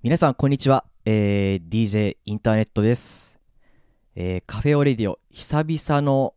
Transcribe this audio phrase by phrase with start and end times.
[0.00, 0.84] 皆さん、こんにちは。
[1.04, 3.40] えー、DJ インターネットです。
[4.14, 6.34] えー、カフェオレディオ、久々の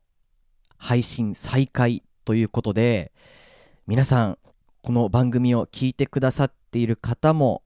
[0.80, 3.11] 配信再開ということで、
[3.85, 4.39] 皆さん、
[4.82, 7.61] この番組を聞いてくださっている方も、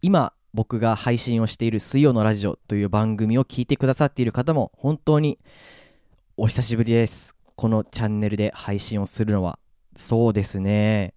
[0.00, 5.40] 今、僕が配信をしている水曜のラジオという番組を聞いてくださっている方も、本当に
[6.36, 7.34] お久しぶりです。
[7.56, 9.58] このチャンネルで配信をするのは。
[9.96, 11.14] そうですね。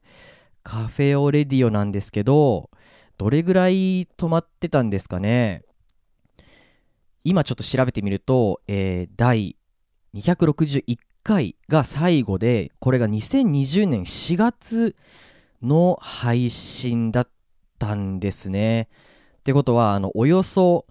[0.63, 2.71] カフェオレディオなんですけど、
[3.19, 5.63] どれぐらい止まってたんですかね？
[7.25, 9.57] 今ちょっと調べてみると、えー第
[10.15, 14.95] 261回が最後で、これが2020年4月
[15.61, 17.29] の配信だっ
[17.77, 18.87] たんですね。
[19.39, 20.85] ってことは、あの、およそ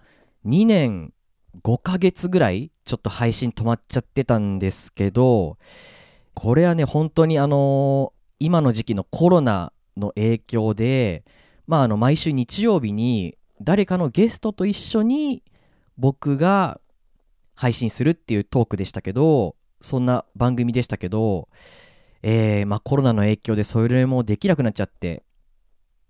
[0.45, 1.15] 2年
[1.63, 5.57] 5ヶ月ぐらい、ちょっと配信止まっちゃってたんですけど、
[6.35, 11.25] これはね、本当にあの今の時期のコロナの影響で、
[11.69, 15.45] まあ、あの毎週日曜日に誰かのゲストと一緒に
[15.99, 16.81] 僕が
[17.55, 21.49] 配信するっていうトークでしたけどそんな番組でしたけど、
[22.23, 25.25] えーまあ、コロナの影響でそれもできなくなっちゃって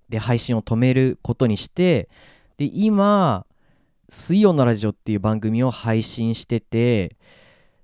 [0.09, 2.09] で配信を止めることにして
[2.57, 3.45] で今
[4.09, 7.17] 「水曜のラジオ」っていう番組を配信してて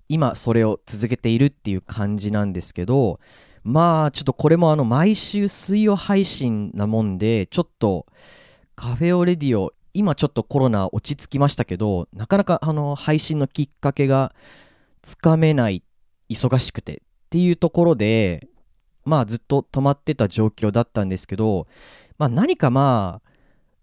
[0.08, 3.18] 今それを続けているっていう感じなんですけど
[3.64, 8.06] まあちょっとこれもあの毎週水曜配信なもんでちょっと
[8.76, 14.34] カフェオレディオ今ちょっとコロナ落ち着きましたけどなかなかあの配信のきっかけが
[15.02, 15.82] つかめない
[16.28, 16.98] 忙しくてっ
[17.30, 18.48] ていうところで
[19.04, 21.66] まあずっと止まってた状況だったんですけど
[22.18, 23.30] まあ何かまあ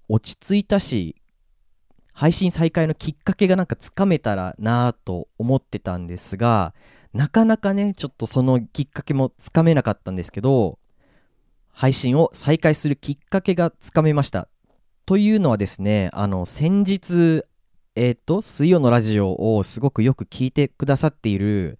[0.09, 1.15] 落ち着いたし
[2.13, 6.73] 配信再開のきっかけがなんかつかめたらなぁと思ってたんですが
[7.13, 10.79] なかなかねちょっとそのきっかけもつかめなかったんですけど
[11.69, 14.47] 配信を再開するきっかけがつかめました。
[15.05, 17.43] というのはですねあの先日
[17.95, 21.77] えっ、と水曜のラジオをすごくよく聞いてくださっている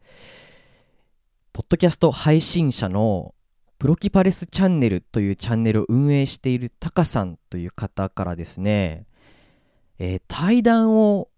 [1.54, 3.34] ポッドキャスト配信者の
[3.80, 9.06] プロキパレスチャンネルというチャンネルを運営しているタカさんという方からですね、
[10.00, 11.30] えー対談を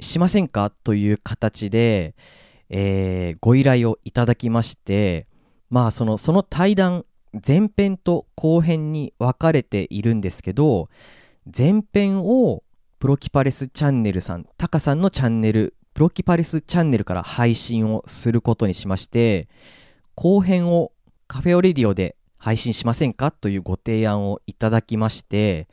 [0.00, 0.70] しませんか？
[0.70, 2.14] という形で、
[2.72, 5.28] えーご依頼をいただきまして
[5.70, 7.04] まあそのその対談
[7.46, 10.88] 前編と後編に分かれているんですけど
[11.46, 12.62] 前編を
[12.98, 19.48] プロキパレスチャンネルさんタカさんのチャンネルプロキパレスチャンネルから配信をすることにしまして
[20.14, 20.92] 後編を
[21.26, 25.68] カフェオレディオで配信しませんかというご提案をいただきまして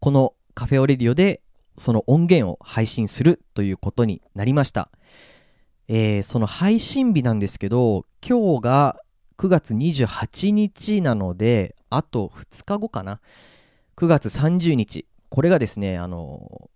[0.00, 1.42] このカフェオレディオで
[1.76, 4.90] その音源を配信するということになりました。
[5.88, 9.00] えーその配信日なんですけど今日が
[9.36, 13.20] 9月28日なのであと2日後かな。
[13.96, 15.06] 9月30日。
[15.28, 16.70] これがですねあの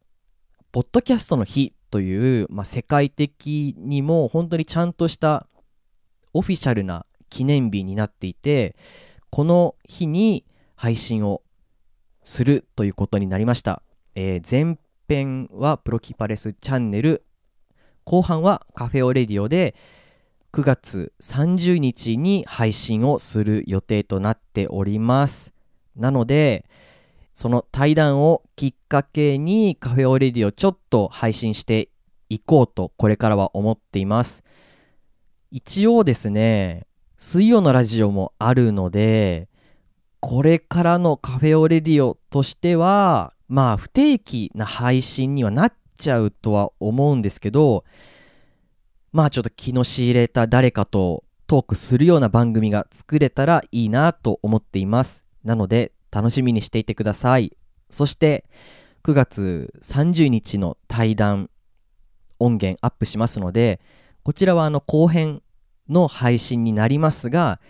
[0.73, 5.47] ポッドキャストの日という、まあ、世界的にも本当にちゃんとした
[6.35, 8.77] オフィシャルな記念日になっていて
[9.31, 11.43] この日に配信を
[12.23, 13.83] するということになりました、
[14.15, 17.25] えー前編はプロキパレスチャンネル
[18.09, 19.75] 後半はカフェオレディオで
[20.55, 25.53] 9月30日に配信をする予定となっております。
[25.95, 26.65] なので
[27.35, 31.91] その対談をきっかけにカフェオレディオちょっと配信して
[32.31, 34.43] いこうとこれからは思っています。
[35.51, 36.87] 一応ですね
[37.19, 39.51] 水曜のラジオもあるので
[40.21, 47.85] これからのカフェオレディオとしてはまあ不定期な配信にはなっちゃうとは思うんですけど
[49.13, 55.25] まあちょっと気の仕入れた誰かとトークするような番組が作れたらいいなと思っています。
[55.45, 57.57] なので楽しみにしていてください。
[57.91, 58.45] そして
[59.03, 61.49] 9月30日の対談
[62.39, 63.81] 音源アップしますので
[64.23, 65.43] こちらはあの後編
[65.89, 67.61] の配信になりますが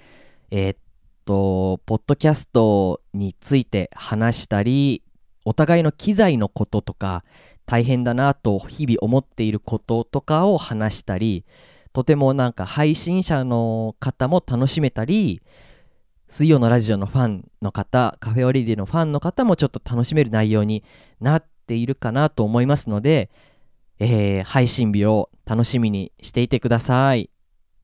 [0.51, 0.79] えーっ
[1.25, 5.03] とポッドキャストについて話したり
[5.45, 7.25] お互いの機材のこととか
[7.69, 11.45] 大変だなと日々思っていることとかを話したり
[11.93, 15.43] とてもなんか配信者の方も楽しめたり
[16.29, 20.83] 水曜のラジオのファンの方カフェオリディのファンの方もちょっと楽しめる内容に
[21.21, 23.31] なっているかなと思いますので、
[23.99, 27.29] えー配信日を楽しみにしていてください。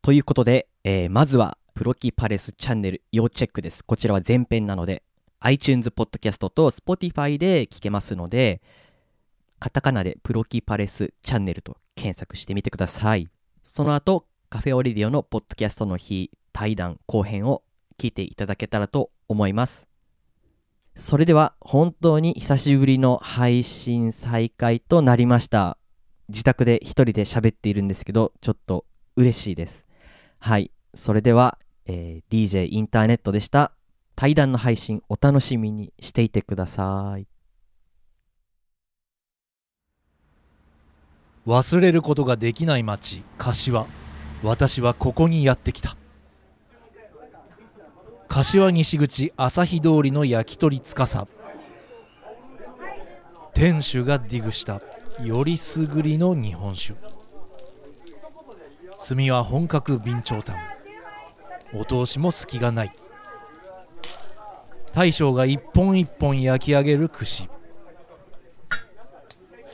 [0.00, 3.84] ということで、えーまずはプロキパレスチャンネル要チェックです。
[3.84, 5.02] こちらは前編なので
[5.40, 8.62] iTunes ポッドキャストと Spotify で聞けますので
[9.64, 13.30] カタカナでプロキパレスチャンネルと検索してみてください。
[13.62, 17.62] その後カフェオリディオのポッドキャストの日対談後編を
[17.98, 19.88] 聞いていただけたらと思います。
[20.94, 25.78] それでは本当に久しぶりの配信再開となりました。
[26.28, 28.84] 自宅で一人で喋っているんですけどちょっと
[29.16, 29.86] 嬉しいです。
[30.40, 30.72] はい。
[30.92, 33.72] それでは、えー DJ インターネットでした。
[34.14, 37.26] 対談の配信お楽しみにしていてください。
[41.46, 43.86] 忘れることができない町柏。
[44.42, 45.96] 私はここにやってきた。
[48.28, 51.26] 柏西口朝日通りの焼き鳥司。
[53.52, 54.80] 店主がディグした。
[55.22, 56.94] よりすぐりの日本酒。
[59.06, 60.56] 炭は本格備長炭。
[61.74, 62.92] お通しも隙がない。
[64.94, 67.48] 大将が一本一本焼き上げる串。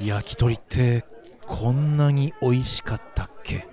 [0.00, 1.05] 焼き鳥って
[1.52, 3.67] こんなに美味しかったっけ？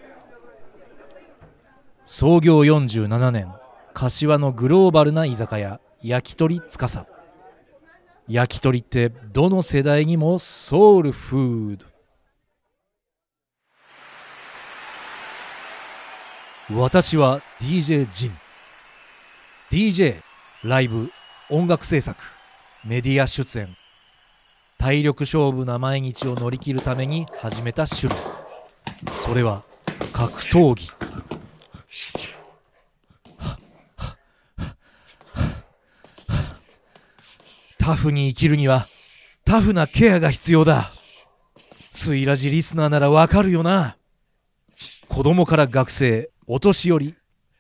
[2.04, 3.54] 創業47年
[3.94, 7.06] 柏のグローバルな居酒屋焼き鳥司。
[8.28, 11.86] 焼き鳥ってどの世代にもソウルフード。
[16.82, 18.38] 私は DJ ジン。
[19.70, 20.22] DJ
[20.64, 21.12] ライブ
[21.52, 22.22] 音楽制作
[22.84, 23.77] メディア出演。
[24.78, 28.16] 体力勝負な毎日を乗り切るために始めた趣味。
[29.12, 29.64] それは
[30.14, 30.90] 格闘技。
[37.80, 38.86] タフに生きるには
[39.46, 40.92] タフなケアが必要だ。
[41.72, 43.98] スイラジリスナーならわかるよな。
[45.08, 47.16] 子供から学生お年寄り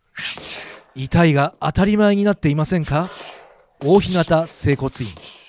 [0.95, 3.09] 遺体が当たり前になっていませんか？
[3.81, 5.44] 大日向整骨院。